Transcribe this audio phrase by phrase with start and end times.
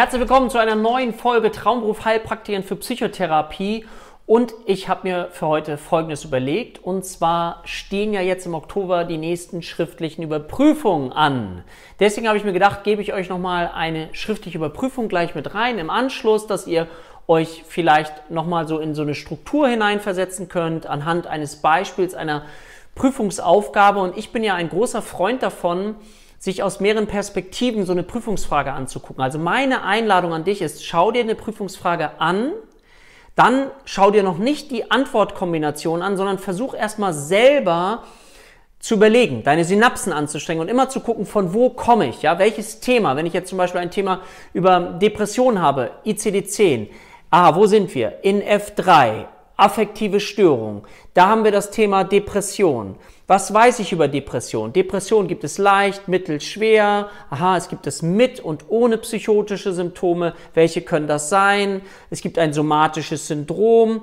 [0.00, 3.84] Herzlich willkommen zu einer neuen Folge Traumberuf Heilpraktikerin für Psychotherapie.
[4.24, 6.82] Und ich habe mir für heute Folgendes überlegt.
[6.82, 11.64] Und zwar stehen ja jetzt im Oktober die nächsten schriftlichen Überprüfungen an.
[11.98, 15.76] Deswegen habe ich mir gedacht, gebe ich euch nochmal eine schriftliche Überprüfung gleich mit rein
[15.76, 16.86] im Anschluss, dass ihr
[17.28, 22.46] euch vielleicht nochmal so in so eine Struktur hineinversetzen könnt anhand eines Beispiels einer
[22.94, 24.00] Prüfungsaufgabe.
[24.00, 25.94] Und ich bin ja ein großer Freund davon,
[26.40, 29.22] sich aus mehreren Perspektiven so eine Prüfungsfrage anzugucken.
[29.22, 32.52] Also meine Einladung an dich ist, schau dir eine Prüfungsfrage an,
[33.36, 38.04] dann schau dir noch nicht die Antwortkombination an, sondern versuch erstmal selber
[38.78, 42.80] zu überlegen, deine Synapsen anzustrengen und immer zu gucken, von wo komme ich, ja, welches
[42.80, 44.22] Thema, wenn ich jetzt zum Beispiel ein Thema
[44.54, 46.88] über Depression habe, ICD-10,
[47.30, 48.24] ah, wo sind wir?
[48.24, 49.26] In F3,
[49.58, 52.96] affektive Störung, da haben wir das Thema Depression.
[53.30, 54.72] Was weiß ich über Depression?
[54.72, 57.10] Depression gibt es leicht, mittel, schwer.
[57.30, 60.34] Aha, es gibt es mit und ohne psychotische Symptome.
[60.52, 61.80] Welche können das sein?
[62.10, 64.02] Es gibt ein somatisches Syndrom.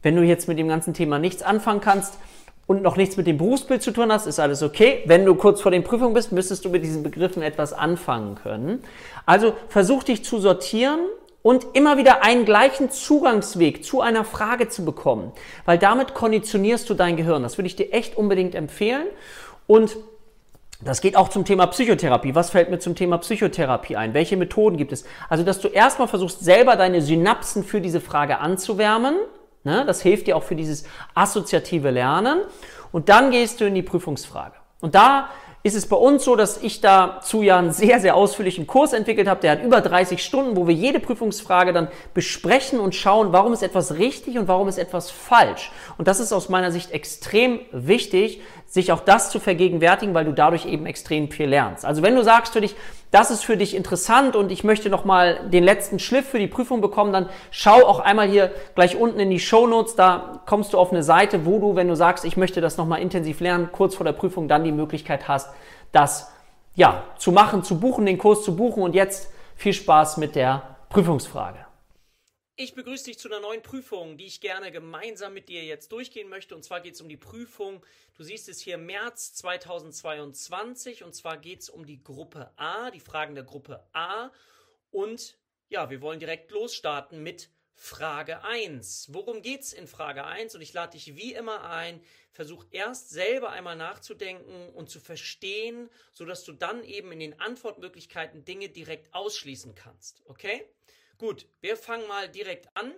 [0.00, 2.20] Wenn du jetzt mit dem ganzen Thema nichts anfangen kannst
[2.68, 5.02] und noch nichts mit dem Berufsbild zu tun hast, ist alles okay.
[5.06, 8.84] Wenn du kurz vor den Prüfungen bist, müsstest du mit diesen Begriffen etwas anfangen können.
[9.26, 11.00] Also versuch dich zu sortieren
[11.42, 15.32] und immer wieder einen gleichen Zugangsweg zu einer Frage zu bekommen,
[15.64, 17.42] weil damit konditionierst du dein Gehirn.
[17.42, 19.06] Das würde ich dir echt unbedingt empfehlen
[19.66, 19.96] und
[20.80, 22.36] das geht auch zum Thema Psychotherapie.
[22.36, 24.14] Was fällt mir zum Thema Psychotherapie ein?
[24.14, 25.04] Welche Methoden gibt es?
[25.28, 29.16] Also, dass du erstmal versuchst, selber deine Synapsen für diese Frage anzuwärmen.
[29.64, 29.84] Ne?
[29.86, 32.42] Das hilft dir auch für dieses assoziative Lernen.
[32.92, 34.54] Und dann gehst du in die Prüfungsfrage.
[34.80, 35.30] Und da
[35.62, 39.28] ist es bei uns so, dass ich dazu ja einen sehr, sehr ausführlichen Kurs entwickelt
[39.28, 39.40] habe.
[39.40, 43.62] Der hat über 30 Stunden, wo wir jede Prüfungsfrage dann besprechen und schauen, warum ist
[43.62, 45.72] etwas richtig und warum ist etwas falsch.
[45.98, 50.32] Und das ist aus meiner Sicht extrem wichtig, sich auch das zu vergegenwärtigen, weil du
[50.32, 51.86] dadurch eben extrem viel lernst.
[51.86, 52.76] Also wenn du sagst für dich,
[53.10, 56.82] das ist für dich interessant und ich möchte nochmal den letzten Schliff für die Prüfung
[56.82, 59.96] bekommen, dann schau auch einmal hier gleich unten in die Show Notes.
[59.96, 63.00] Da kommst du auf eine Seite, wo du, wenn du sagst, ich möchte das nochmal
[63.00, 65.48] intensiv lernen, kurz vor der Prüfung dann die Möglichkeit hast,
[65.90, 66.30] das
[66.74, 68.82] ja, zu machen, zu buchen, den Kurs zu buchen.
[68.82, 71.67] Und jetzt viel Spaß mit der Prüfungsfrage.
[72.60, 76.28] Ich begrüße dich zu einer neuen Prüfung, die ich gerne gemeinsam mit dir jetzt durchgehen
[76.28, 76.56] möchte.
[76.56, 81.04] Und zwar geht es um die Prüfung, du siehst es hier, März 2022.
[81.04, 84.32] Und zwar geht es um die Gruppe A, die Fragen der Gruppe A.
[84.90, 85.38] Und
[85.68, 89.10] ja, wir wollen direkt losstarten mit Frage 1.
[89.12, 90.56] Worum geht es in Frage 1?
[90.56, 92.02] Und ich lade dich wie immer ein,
[92.32, 98.44] versuch erst selber einmal nachzudenken und zu verstehen, sodass du dann eben in den Antwortmöglichkeiten
[98.44, 100.22] Dinge direkt ausschließen kannst.
[100.24, 100.68] Okay?
[101.18, 102.94] Gut, wir fangen mal direkt an.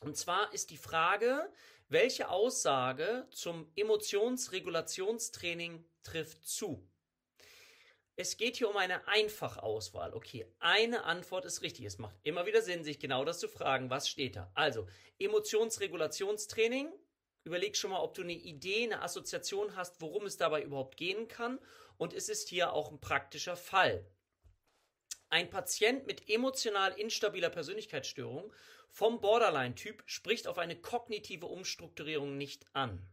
[0.00, 1.50] Und zwar ist die Frage,
[1.88, 6.86] welche Aussage zum Emotionsregulationstraining trifft zu?
[8.16, 10.12] Es geht hier um eine Einfachauswahl.
[10.12, 11.86] Okay, eine Antwort ist richtig.
[11.86, 14.52] Es macht immer wieder Sinn, sich genau das zu fragen, was steht da.
[14.54, 14.86] Also,
[15.18, 16.92] Emotionsregulationstraining.
[17.44, 21.26] Überleg schon mal, ob du eine Idee, eine Assoziation hast, worum es dabei überhaupt gehen
[21.26, 21.58] kann.
[21.96, 24.04] Und es ist hier auch ein praktischer Fall.
[25.34, 28.52] Ein Patient mit emotional instabiler Persönlichkeitsstörung
[28.92, 33.04] vom Borderline-Typ spricht auf eine kognitive Umstrukturierung nicht an.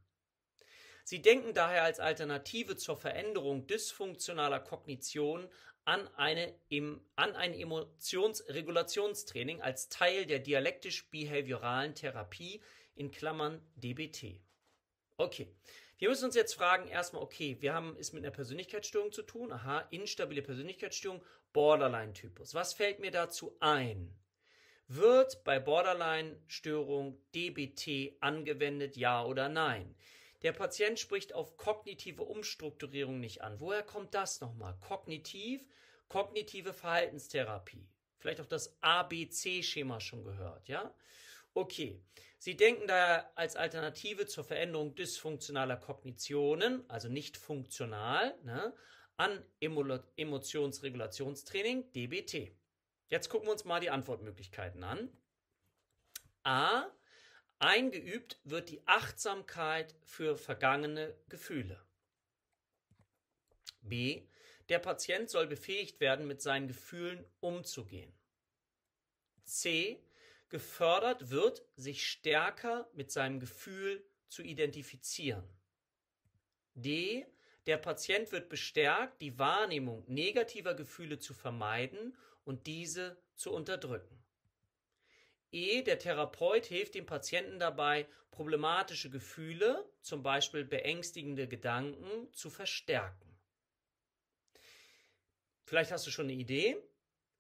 [1.03, 5.49] Sie denken daher als Alternative zur Veränderung dysfunktionaler Kognition
[5.83, 6.53] an, eine,
[7.15, 12.61] an ein Emotionsregulationstraining als Teil der dialektisch-behavioralen Therapie
[12.93, 14.39] in Klammern DBT.
[15.17, 15.47] Okay,
[16.01, 19.51] wir müssen uns jetzt fragen, erstmal, okay, wir haben es mit einer Persönlichkeitsstörung zu tun.
[19.51, 21.21] Aha, instabile Persönlichkeitsstörung,
[21.53, 22.55] Borderline-Typus.
[22.55, 24.11] Was fällt mir dazu ein?
[24.87, 29.93] Wird bei Borderline-Störung DBT angewendet, ja oder nein?
[30.41, 33.59] Der Patient spricht auf kognitive Umstrukturierung nicht an.
[33.59, 34.75] Woher kommt das nochmal?
[34.79, 35.67] Kognitiv,
[36.07, 37.87] kognitive Verhaltenstherapie.
[38.17, 40.91] Vielleicht auch das ABC-Schema schon gehört, ja?
[41.53, 42.01] Okay.
[42.43, 48.75] Sie denken daher als Alternative zur Veränderung dysfunktionaler Kognitionen, also nicht funktional, ne,
[49.15, 52.51] an Emotionsregulationstraining, DBT.
[53.09, 55.15] Jetzt gucken wir uns mal die Antwortmöglichkeiten an.
[56.41, 56.87] A.
[57.59, 61.79] Eingeübt wird die Achtsamkeit für vergangene Gefühle.
[63.81, 64.27] B.
[64.69, 68.11] Der Patient soll befähigt werden, mit seinen Gefühlen umzugehen.
[69.43, 70.03] C
[70.51, 75.43] gefördert wird, sich stärker mit seinem Gefühl zu identifizieren.
[76.75, 77.25] D.
[77.65, 84.23] Der Patient wird bestärkt, die Wahrnehmung negativer Gefühle zu vermeiden und diese zu unterdrücken.
[85.51, 85.81] E.
[85.81, 93.37] Der Therapeut hilft dem Patienten dabei, problematische Gefühle, zum Beispiel beängstigende Gedanken, zu verstärken.
[95.65, 96.77] Vielleicht hast du schon eine Idee.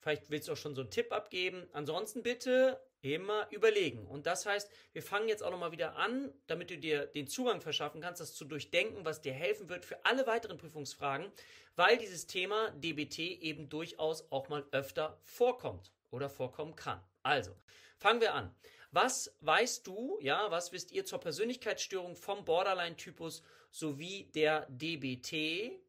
[0.01, 1.67] Vielleicht willst du auch schon so einen Tipp abgeben.
[1.73, 4.05] Ansonsten bitte immer überlegen.
[4.07, 7.61] Und das heißt, wir fangen jetzt auch nochmal wieder an, damit du dir den Zugang
[7.61, 11.31] verschaffen kannst, das zu durchdenken, was dir helfen wird für alle weiteren Prüfungsfragen,
[11.75, 17.01] weil dieses Thema DBT eben durchaus auch mal öfter vorkommt oder vorkommen kann.
[17.23, 17.55] Also,
[17.97, 18.53] fangen wir an.
[18.91, 25.79] Was weißt du, ja, was wisst ihr zur Persönlichkeitsstörung vom Borderline-Typus sowie der DBT,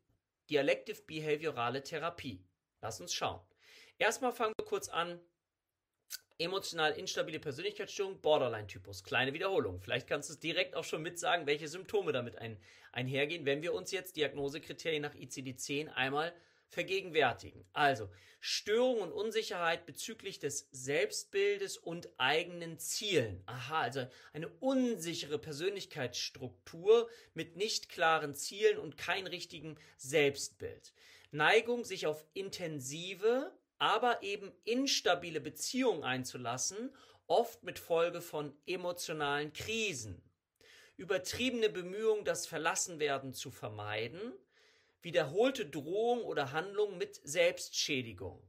[0.49, 2.45] Dialective Behaviorale Therapie?
[2.81, 3.41] Lass uns schauen.
[4.03, 5.21] Erstmal fangen wir kurz an.
[6.37, 9.05] Emotional instabile Persönlichkeitsstörung, Borderline-Typus.
[9.05, 9.79] Kleine Wiederholung.
[9.79, 12.59] Vielleicht kannst du es direkt auch schon mitsagen, welche Symptome damit ein,
[12.91, 16.35] einhergehen, wenn wir uns jetzt Diagnosekriterien nach ICD-10 einmal
[16.67, 17.65] vergegenwärtigen.
[17.75, 18.11] Also
[18.41, 23.41] Störung und Unsicherheit bezüglich des Selbstbildes und eigenen Zielen.
[23.47, 30.93] Aha, also eine unsichere Persönlichkeitsstruktur mit nicht klaren Zielen und kein richtigen Selbstbild.
[31.31, 33.53] Neigung, sich auf intensive,
[33.83, 36.95] aber eben instabile Beziehungen einzulassen,
[37.27, 40.23] oft mit Folge von emotionalen Krisen.
[40.97, 44.21] Übertriebene Bemühungen, das Verlassenwerden zu vermeiden,
[45.01, 48.41] wiederholte Drohung oder Handlung mit Selbstschädigung.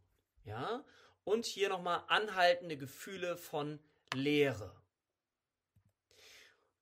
[0.46, 0.86] Ja?
[1.24, 3.80] Und hier nochmal anhaltende Gefühle von
[4.14, 4.80] Leere.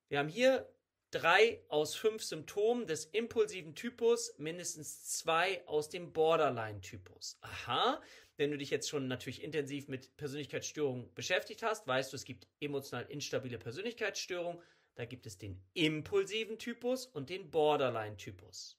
[0.08, 0.70] Wir haben hier
[1.10, 7.38] drei aus fünf Symptomen des impulsiven Typus, mindestens zwei aus dem Borderline-Typus.
[7.40, 8.02] Aha,
[8.36, 12.48] wenn du dich jetzt schon natürlich intensiv mit Persönlichkeitsstörungen beschäftigt hast, weißt du, es gibt
[12.60, 14.62] emotional instabile Persönlichkeitsstörungen,
[14.94, 18.78] da gibt es den impulsiven Typus und den Borderline-Typus.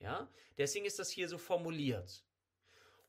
[0.00, 2.24] Ja, deswegen ist das hier so formuliert.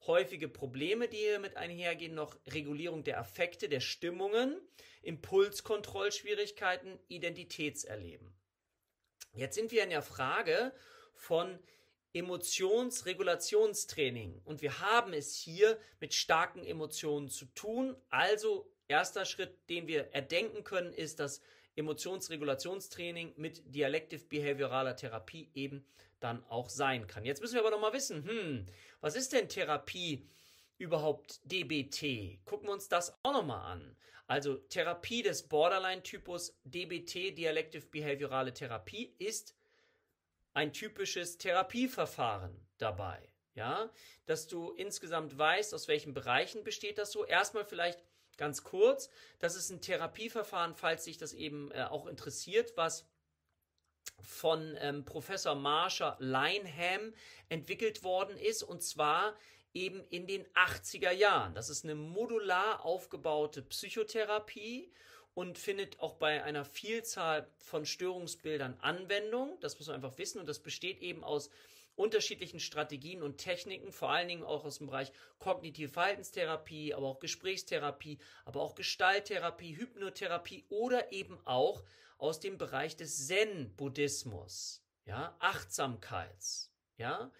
[0.05, 4.61] Häufige Probleme, die hier mit einhergehen, noch Regulierung der Affekte, der Stimmungen,
[5.01, 8.35] Impulskontrollschwierigkeiten, Identitätserleben.
[9.33, 10.73] Jetzt sind wir in der Frage
[11.15, 11.59] von
[12.15, 17.97] Emotionsregulationstraining und wir haben es hier mit starken Emotionen zu tun.
[18.09, 21.41] Also erster Schritt, den wir erdenken können, ist das
[21.75, 25.85] Emotionsregulationstraining mit Dialective Behavioraler Therapie eben
[26.21, 27.25] dann auch sein kann.
[27.25, 28.65] Jetzt müssen wir aber noch mal wissen, hm,
[29.01, 30.25] was ist denn Therapie
[30.77, 32.39] überhaupt DBT?
[32.45, 33.97] Gucken wir uns das auch noch mal an.
[34.25, 39.53] Also Therapie des Borderline-Typus DBT, Dialective Behaviorale Therapie, ist
[40.55, 43.21] ein typisches Therapieverfahren dabei.
[43.53, 43.89] Ja,
[44.25, 47.23] dass du insgesamt weißt, aus welchen Bereichen besteht das so.
[47.23, 48.03] Erstmal vielleicht
[48.37, 49.09] Ganz kurz,
[49.39, 53.07] das ist ein Therapieverfahren, falls sich das eben äh, auch interessiert, was
[54.21, 57.13] von ähm, Professor Marsha Lineham
[57.49, 59.37] entwickelt worden ist, und zwar
[59.73, 61.53] eben in den 80er Jahren.
[61.53, 64.91] Das ist eine modular aufgebaute Psychotherapie
[65.35, 69.59] und findet auch bei einer Vielzahl von Störungsbildern Anwendung.
[69.59, 71.51] Das muss man einfach wissen und das besteht eben aus
[71.95, 77.19] unterschiedlichen Strategien und Techniken, vor allen Dingen auch aus dem Bereich kognitive Verhaltenstherapie, aber auch
[77.19, 81.83] Gesprächstherapie, aber auch Gestalttherapie, Hypnotherapie oder eben auch
[82.17, 87.31] aus dem Bereich des Zen-Buddhismus, ja, Achtsamkeits, ja.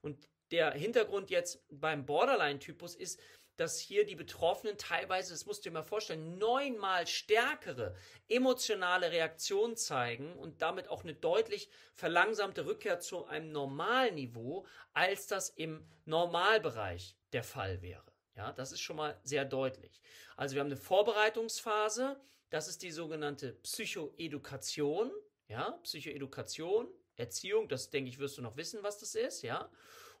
[0.00, 3.20] Und der Hintergrund jetzt beim Borderline-Typus ist,
[3.56, 7.94] dass hier die Betroffenen teilweise, das musst du dir mal vorstellen, neunmal stärkere
[8.28, 15.50] emotionale Reaktionen zeigen und damit auch eine deutlich verlangsamte Rückkehr zu einem Normalniveau, als das
[15.50, 18.04] im Normalbereich der Fall wäre.
[18.36, 20.00] Ja, das ist schon mal sehr deutlich.
[20.36, 22.20] Also wir haben eine Vorbereitungsphase,
[22.50, 25.12] das ist die sogenannte Psychoedukation,
[25.48, 29.70] ja, Psychoedukation, Erziehung, das denke ich, wirst du noch wissen, was das ist, ja.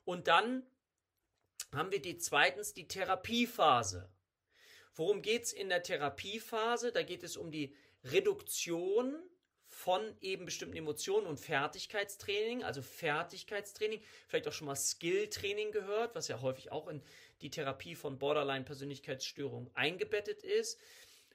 [0.04, 0.64] Und dann
[1.74, 4.10] haben wir die zweitens die Therapiephase.
[4.94, 6.92] Worum geht's in der Therapiephase?
[6.92, 9.16] Da geht es um die Reduktion
[9.74, 16.28] von eben bestimmten Emotionen und Fertigkeitstraining, also Fertigkeitstraining, vielleicht auch schon mal Skilltraining gehört, was
[16.28, 17.02] ja häufig auch in
[17.40, 20.78] die Therapie von Borderline-Persönlichkeitsstörungen eingebettet ist.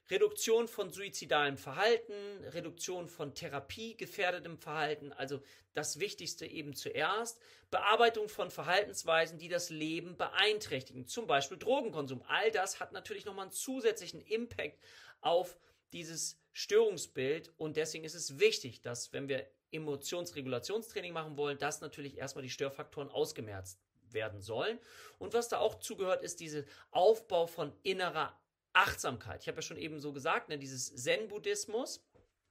[0.09, 2.13] Reduktion von suizidalem Verhalten,
[2.45, 5.41] Reduktion von therapiegefährdetem Verhalten, also
[5.73, 7.39] das Wichtigste eben zuerst,
[7.69, 12.23] Bearbeitung von Verhaltensweisen, die das Leben beeinträchtigen, zum Beispiel Drogenkonsum.
[12.27, 14.79] All das hat natürlich nochmal einen zusätzlichen Impact
[15.21, 15.57] auf
[15.93, 22.17] dieses Störungsbild und deswegen ist es wichtig, dass wenn wir Emotionsregulationstraining machen wollen, dass natürlich
[22.17, 23.79] erstmal die Störfaktoren ausgemerzt
[24.11, 24.79] werden sollen.
[25.19, 28.35] Und was da auch zugehört, ist dieser Aufbau von innerer
[28.79, 29.41] Achtsamkeit.
[29.41, 32.03] Ich habe ja schon eben so gesagt, ne, dieses Zen-Buddhismus,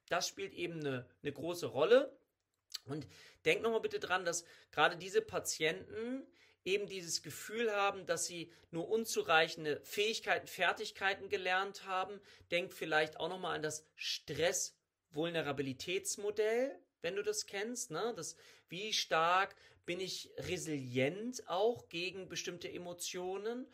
[0.08, 2.16] das spielt eben eine, eine große Rolle.
[2.84, 3.08] Und
[3.44, 6.24] denk nochmal bitte dran, dass gerade diese Patienten
[6.64, 12.20] eben dieses Gefühl haben, dass sie nur unzureichende Fähigkeiten, Fertigkeiten gelernt haben.
[12.50, 18.12] Denk vielleicht auch nochmal an das Stress-Vulnerabilitätsmodell, wenn du das kennst, ne?
[18.16, 18.36] Das,
[18.68, 19.56] wie stark
[19.86, 23.66] bin ich resilient auch gegen bestimmte Emotionen?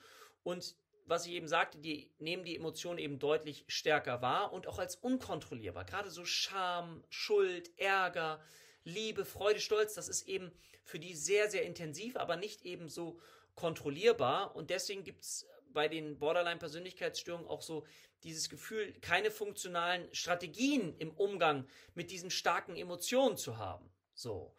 [0.44, 4.78] Und was ich eben sagte, die nehmen die Emotionen eben deutlich stärker wahr und auch
[4.78, 5.84] als unkontrollierbar.
[5.84, 8.40] Gerade so Scham, Schuld, Ärger,
[8.84, 13.20] Liebe, Freude, Stolz, das ist eben für die sehr, sehr intensiv, aber nicht eben so
[13.54, 14.54] kontrollierbar.
[14.56, 17.86] Und deswegen gibt's bei den Borderline-Persönlichkeitsstörungen auch so
[18.22, 23.90] dieses Gefühl, keine funktionalen Strategien im Umgang mit diesen starken Emotionen zu haben.
[24.14, 24.56] So.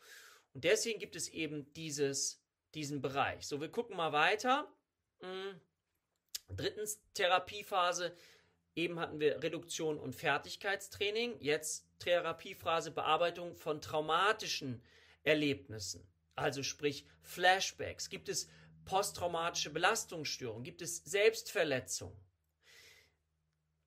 [0.53, 2.43] Und deswegen gibt es eben dieses,
[2.75, 3.47] diesen Bereich.
[3.47, 4.71] So, wir gucken mal weiter.
[5.19, 5.59] Hm.
[6.49, 8.15] Drittens, Therapiephase.
[8.75, 11.37] Eben hatten wir Reduktion und Fertigkeitstraining.
[11.39, 14.81] Jetzt Therapiephase Bearbeitung von traumatischen
[15.23, 16.05] Erlebnissen.
[16.35, 18.09] Also sprich Flashbacks.
[18.09, 18.49] Gibt es
[18.83, 20.63] posttraumatische Belastungsstörungen?
[20.63, 22.15] Gibt es Selbstverletzung?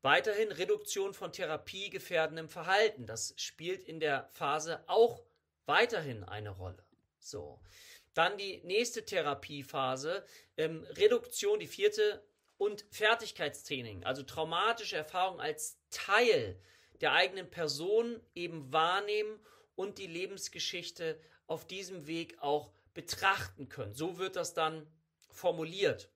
[0.03, 3.07] Weiterhin Reduktion von therapiegefährdendem Verhalten.
[3.07, 5.23] Das spielt in der Phase auch
[5.67, 6.83] weiterhin eine Rolle.
[7.19, 7.61] So.
[8.15, 10.25] Dann die nächste Therapiephase,
[10.57, 12.25] ähm, Reduktion, die vierte
[12.59, 16.61] und Fertigkeitstraining, also traumatische Erfahrungen als Teil
[17.01, 19.39] der eigenen Person eben wahrnehmen
[19.77, 23.95] und die Lebensgeschichte auf diesem Weg auch betrachten können.
[23.95, 24.87] So wird das dann
[25.31, 26.11] formuliert.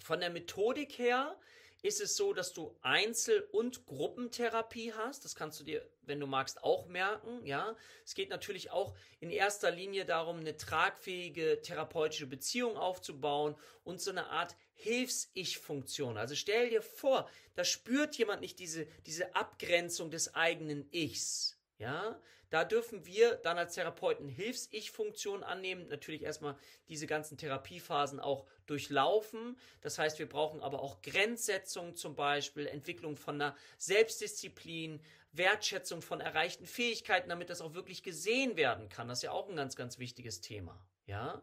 [0.00, 1.38] Von der Methodik her
[1.84, 5.26] ist es so, dass du Einzel- und Gruppentherapie hast.
[5.26, 7.44] Das kannst du dir, wenn du magst, auch merken.
[7.44, 7.76] Ja,
[8.06, 14.10] es geht natürlich auch in erster Linie darum, eine tragfähige therapeutische Beziehung aufzubauen und so
[14.10, 16.16] eine Art Hilfs-Ich-Funktion.
[16.16, 21.58] Also stell dir vor, da spürt jemand nicht diese, diese Abgrenzung des eigenen Ichs.
[21.76, 26.56] Ja, da dürfen wir dann als Therapeuten Hilfs-Ich-Funktion annehmen, natürlich erstmal
[26.88, 29.56] diese ganzen Therapiephasen auch durchlaufen.
[29.80, 35.00] Das heißt, wir brauchen aber auch Grenzsetzung zum Beispiel, Entwicklung von einer Selbstdisziplin,
[35.32, 39.08] Wertschätzung von erreichten Fähigkeiten, damit das auch wirklich gesehen werden kann.
[39.08, 40.86] Das ist ja auch ein ganz, ganz wichtiges Thema.
[41.06, 41.42] Ja,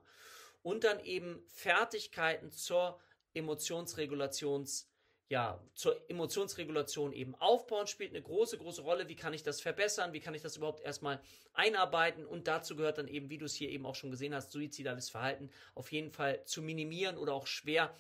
[0.64, 3.00] und dann eben Fertigkeiten zur
[3.36, 4.91] Emotionsregulations-
[5.32, 9.08] ja, zur Emotionsregulation eben aufbauen, spielt eine große, große Rolle.
[9.08, 10.12] Wie kann ich das verbessern?
[10.12, 11.22] Wie kann ich das überhaupt erstmal
[11.54, 12.26] einarbeiten?
[12.26, 15.10] Und dazu gehört dann eben, wie du es hier eben auch schon gesehen hast, suizidales
[15.10, 17.96] Verhalten auf jeden Fall zu minimieren oder auch schwer,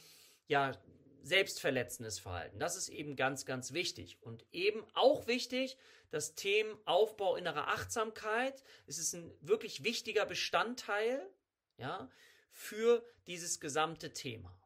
[0.48, 0.78] ja,
[1.24, 2.60] selbstverletzendes Verhalten.
[2.60, 4.18] Das ist eben ganz, ganz wichtig.
[4.20, 5.78] Und eben auch wichtig,
[6.10, 8.62] das Thema Aufbau innerer Achtsamkeit.
[8.88, 11.26] Es ist ein wirklich wichtiger Bestandteil,
[11.78, 12.10] ja,
[12.50, 14.61] für dieses gesamte Thema.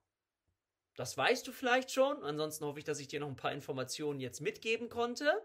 [0.95, 2.23] Das weißt du vielleicht schon.
[2.23, 5.41] Ansonsten hoffe ich, dass ich dir noch ein paar Informationen jetzt mitgeben konnte.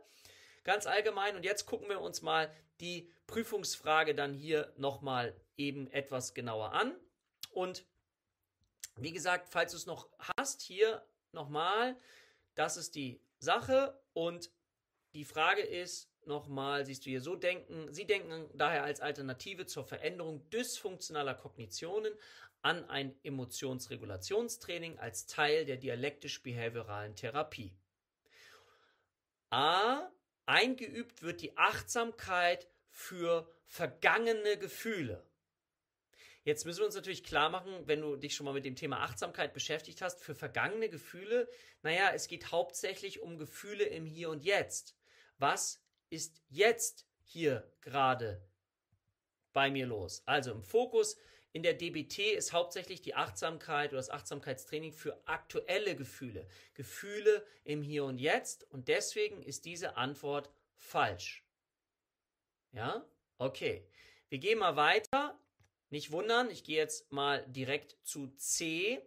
[0.64, 1.36] Ganz allgemein.
[1.36, 6.94] Und jetzt gucken wir uns mal die Prüfungsfrage dann hier nochmal eben etwas genauer an.
[7.50, 7.84] Und
[8.96, 11.96] wie gesagt, falls du es noch hast, hier nochmal,
[12.54, 14.00] das ist die Sache.
[14.12, 14.50] Und
[15.14, 17.92] die Frage ist, nochmal, siehst du hier so denken.
[17.92, 22.12] Sie denken daher als Alternative zur Veränderung dysfunktionaler Kognitionen
[22.62, 27.74] an ein Emotionsregulationstraining als Teil der dialektisch-behavioralen Therapie.
[29.50, 30.10] A.
[30.46, 35.24] Eingeübt wird die Achtsamkeit für vergangene Gefühle.
[36.42, 39.00] Jetzt müssen wir uns natürlich klar machen, wenn du dich schon mal mit dem Thema
[39.02, 41.48] Achtsamkeit beschäftigt hast, für vergangene Gefühle,
[41.82, 44.96] naja, es geht hauptsächlich um Gefühle im Hier und Jetzt.
[45.38, 48.42] Was ist jetzt hier gerade
[49.52, 50.22] bei mir los?
[50.26, 51.16] Also im Fokus
[51.52, 56.46] in der DBT ist hauptsächlich die Achtsamkeit oder das Achtsamkeitstraining für aktuelle Gefühle.
[56.74, 61.44] Gefühle im Hier und Jetzt und deswegen ist diese Antwort falsch.
[62.72, 63.04] Ja?
[63.38, 63.86] Okay.
[64.28, 65.38] Wir gehen mal weiter.
[65.88, 69.02] Nicht wundern, ich gehe jetzt mal direkt zu C.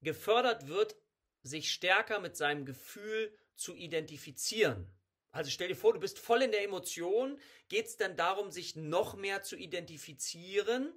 [0.00, 0.96] Gefördert wird,
[1.42, 4.92] sich stärker mit seinem Gefühl zu identifizieren.
[5.34, 7.40] Also stell dir vor, du bist voll in der Emotion.
[7.68, 10.94] Geht es dann darum, sich noch mehr zu identifizieren?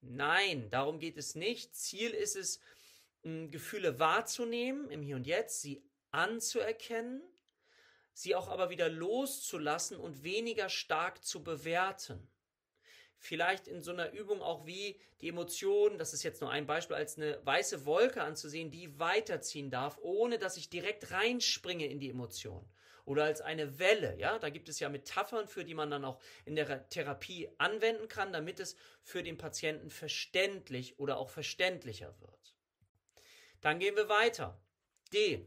[0.00, 1.76] Nein, darum geht es nicht.
[1.76, 2.60] Ziel ist es,
[3.22, 7.22] Gefühle wahrzunehmen im Hier und Jetzt, sie anzuerkennen,
[8.12, 12.28] sie auch aber wieder loszulassen und weniger stark zu bewerten
[13.20, 16.96] vielleicht in so einer Übung auch wie die Emotionen, das ist jetzt nur ein Beispiel,
[16.96, 22.08] als eine weiße Wolke anzusehen, die weiterziehen darf, ohne dass ich direkt reinspringe in die
[22.08, 22.66] Emotion.
[23.10, 26.22] Oder als eine Welle, ja, da gibt es ja Metaphern, für die man dann auch
[26.44, 32.54] in der Therapie anwenden kann, damit es für den Patienten verständlich oder auch verständlicher wird.
[33.62, 34.62] Dann gehen wir weiter.
[35.12, 35.44] D.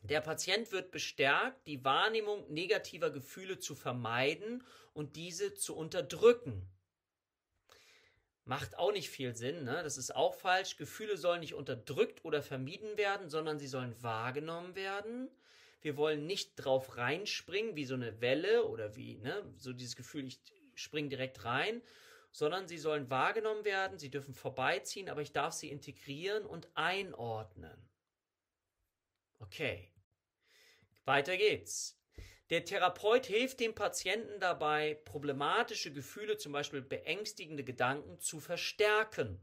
[0.00, 6.68] Der Patient wird bestärkt, die Wahrnehmung negativer Gefühle zu vermeiden und diese zu unterdrücken.
[8.44, 9.84] Macht auch nicht viel Sinn, ne?
[9.84, 10.76] Das ist auch falsch.
[10.76, 15.30] Gefühle sollen nicht unterdrückt oder vermieden werden, sondern sie sollen wahrgenommen werden.
[15.82, 20.26] Wir wollen nicht drauf reinspringen, wie so eine Welle oder wie, ne, so dieses Gefühl,
[20.26, 20.40] ich
[20.74, 21.82] spring direkt rein,
[22.30, 27.76] sondern sie sollen wahrgenommen werden, sie dürfen vorbeiziehen, aber ich darf sie integrieren und einordnen.
[29.38, 29.92] Okay.
[31.04, 31.98] Weiter geht's.
[32.48, 39.40] Der Therapeut hilft dem Patienten dabei, problematische Gefühle, zum Beispiel beängstigende Gedanken, zu verstärken.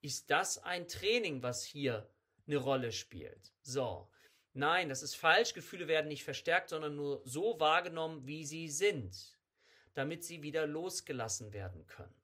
[0.00, 2.10] Ist das ein Training, was hier
[2.46, 3.52] eine Rolle spielt?
[3.62, 4.10] So.
[4.56, 5.52] Nein, das ist falsch.
[5.52, 9.38] Gefühle werden nicht verstärkt, sondern nur so wahrgenommen, wie sie sind,
[9.92, 12.14] damit sie wieder losgelassen werden können.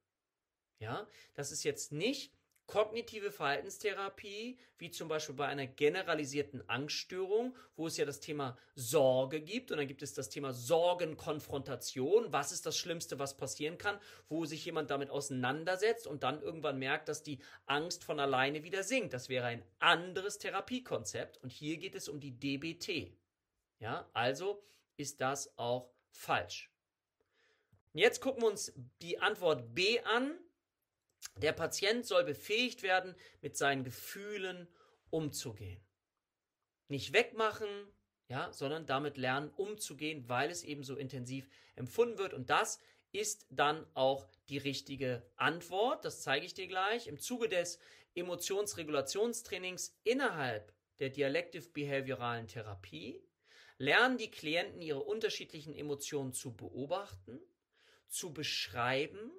[0.78, 2.32] Ja, das ist jetzt nicht
[2.66, 9.40] kognitive Verhaltenstherapie, wie zum Beispiel bei einer generalisierten Angststörung, wo es ja das Thema Sorge
[9.40, 12.32] gibt und dann gibt es das Thema Sorgenkonfrontation.
[12.32, 16.78] Was ist das Schlimmste, was passieren kann, wo sich jemand damit auseinandersetzt und dann irgendwann
[16.78, 19.12] merkt, dass die Angst von alleine wieder sinkt.
[19.12, 23.12] Das wäre ein anderes Therapiekonzept und hier geht es um die DBT.
[23.80, 24.62] Ja, also
[24.96, 26.70] ist das auch falsch.
[27.94, 30.38] Jetzt gucken wir uns die Antwort B an.
[31.36, 34.68] Der Patient soll befähigt werden, mit seinen Gefühlen
[35.10, 35.80] umzugehen.
[36.88, 37.68] Nicht wegmachen,
[38.28, 42.34] ja, sondern damit lernen, umzugehen, weil es eben so intensiv empfunden wird.
[42.34, 42.78] Und das
[43.12, 46.04] ist dann auch die richtige Antwort.
[46.04, 47.06] Das zeige ich dir gleich.
[47.06, 47.78] Im Zuge des
[48.14, 53.22] Emotionsregulationstrainings innerhalb der Dialective-Behavioralen Therapie
[53.78, 57.40] lernen die Klienten ihre unterschiedlichen Emotionen zu beobachten,
[58.08, 59.32] zu beschreiben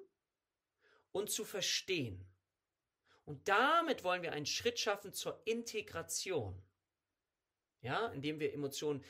[1.14, 2.26] und zu verstehen.
[3.24, 6.60] Und damit wollen wir einen Schritt schaffen zur Integration.
[7.80, 9.04] Ja, indem wir Emotionen.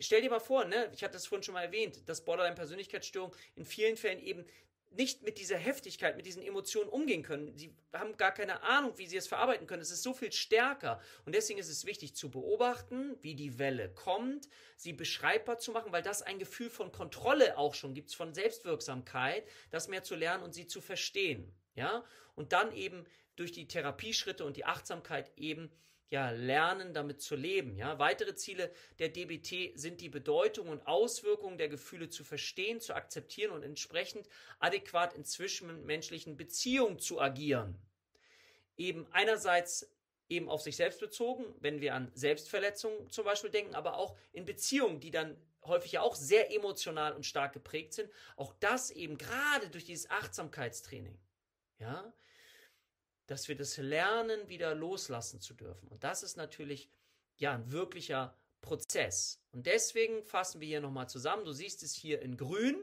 [0.00, 3.64] Stell dir mal vor, ne, ich hatte das vorhin schon mal erwähnt, dass Borderline-Persönlichkeitsstörung in
[3.64, 4.44] vielen Fällen eben
[4.90, 7.56] nicht mit dieser Heftigkeit, mit diesen Emotionen umgehen können.
[7.56, 9.82] Sie haben gar keine Ahnung, wie sie es verarbeiten können.
[9.82, 11.00] Es ist so viel stärker.
[11.24, 15.92] Und deswegen ist es wichtig zu beobachten, wie die Welle kommt, sie beschreibbar zu machen,
[15.92, 20.42] weil das ein Gefühl von Kontrolle auch schon gibt, von Selbstwirksamkeit, das mehr zu lernen
[20.42, 21.54] und sie zu verstehen.
[21.74, 22.04] Ja?
[22.34, 23.04] Und dann eben
[23.36, 25.70] durch die Therapieschritte und die Achtsamkeit eben
[26.10, 27.76] ja, lernen, damit zu leben.
[27.76, 32.94] Ja, weitere Ziele der DBT sind die Bedeutung und Auswirkungen der Gefühle zu verstehen, zu
[32.94, 37.80] akzeptieren und entsprechend adäquat in zwischenmenschlichen Beziehungen zu agieren.
[38.76, 39.88] Eben einerseits
[40.28, 44.44] eben auf sich selbst bezogen, wenn wir an Selbstverletzungen zum Beispiel denken, aber auch in
[44.44, 48.10] Beziehungen, die dann häufig ja auch sehr emotional und stark geprägt sind.
[48.36, 51.18] Auch das eben gerade durch dieses Achtsamkeitstraining.
[51.78, 52.12] Ja,
[53.30, 55.86] dass wir das lernen, wieder loslassen zu dürfen.
[55.86, 56.88] Und das ist natürlich
[57.36, 59.40] ja ein wirklicher Prozess.
[59.52, 61.44] Und deswegen fassen wir hier nochmal zusammen.
[61.44, 62.82] Du siehst es hier in grün.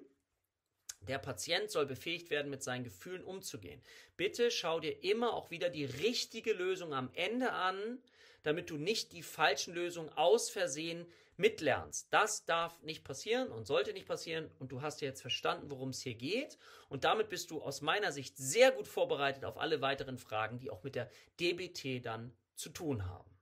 [1.01, 3.81] Der Patient soll befähigt werden, mit seinen Gefühlen umzugehen.
[4.15, 8.01] Bitte schau dir immer auch wieder die richtige Lösung am Ende an,
[8.43, 11.05] damit du nicht die falschen Lösungen aus Versehen
[11.37, 12.07] mitlernst.
[12.11, 16.01] Das darf nicht passieren und sollte nicht passieren und du hast jetzt verstanden, worum es
[16.01, 16.57] hier geht
[16.89, 20.71] und damit bist du aus meiner Sicht sehr gut vorbereitet auf alle weiteren Fragen, die
[20.71, 23.36] auch mit der DBT dann zu tun haben.